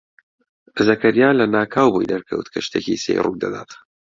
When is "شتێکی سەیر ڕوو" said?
2.65-3.41